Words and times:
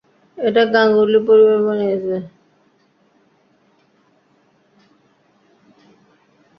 এটা 0.37 0.63
গাঙ্গুলি 0.73 1.19
পরিবার 1.27 1.59
বানিয়েছে। 1.67 2.15